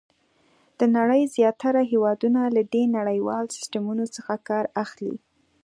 د 0.79 0.81
نړۍ 0.97 1.23
زیاتره 1.35 1.81
هېوادونه 1.91 2.41
له 2.55 2.61
دې 2.73 2.83
نړیوال 2.97 3.45
سیسټمونو 3.55 4.05
څخه 4.15 4.33
کار 4.49 4.65
اخلي. 4.83 5.15